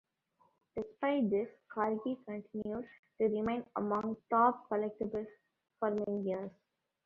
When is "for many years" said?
5.79-6.49